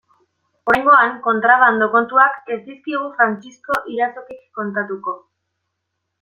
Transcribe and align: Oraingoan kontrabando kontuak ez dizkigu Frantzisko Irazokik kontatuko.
Oraingoan 0.69 1.11
kontrabando 1.27 1.87
kontuak 1.97 2.49
ez 2.55 2.57
dizkigu 2.71 3.03
Frantzisko 3.19 3.79
Irazokik 3.99 4.43
kontatuko. 4.61 5.17